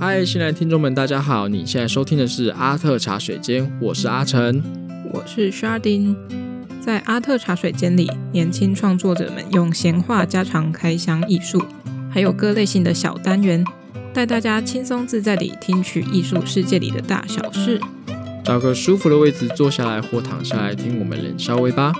[0.00, 1.46] 嗨，新来的听众们，大家好！
[1.46, 4.62] 你现在收听的是阿特茶水间，我是阿成，
[5.12, 6.16] 我是 Sharding。
[6.80, 11.62] 在阿特茶水间里，年轻创作者们用闲话家常开箱艺术，
[12.10, 13.62] 还有各类型的小单元，
[14.14, 17.78] 带大家轻松自在地听取艺术世界里的大小事。
[18.42, 21.92] 找个舒服的位置坐下来或躺下来听我们冷笑微吧。